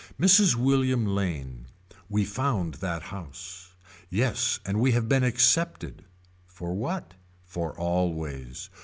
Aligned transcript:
Mrs. 0.19 0.55
William 0.55 1.05
Lane. 1.05 1.67
We 2.09 2.25
found 2.25 2.73
that 2.81 3.03
house. 3.13 3.73
Yes 4.09 4.59
and 4.65 4.79
we 4.81 4.93
have 4.93 5.07
been 5.07 5.23
accepted. 5.23 6.05
For 6.47 6.73
what. 6.73 7.13
For 7.45 7.77
always. 7.77 8.71